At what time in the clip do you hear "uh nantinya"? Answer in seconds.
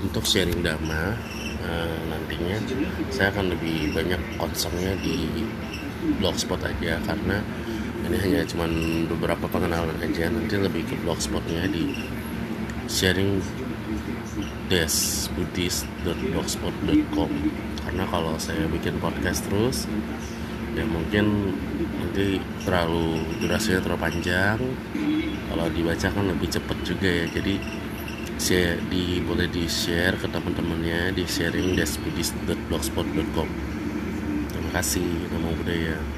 1.64-2.56